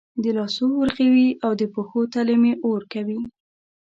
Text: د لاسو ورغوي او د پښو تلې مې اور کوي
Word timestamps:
د 0.23 0.25
لاسو 0.37 0.65
ورغوي 0.79 1.29
او 1.45 1.51
د 1.59 1.63
پښو 1.73 2.01
تلې 2.13 2.35
مې 2.41 2.53
اور 2.67 2.81
کوي 2.93 3.19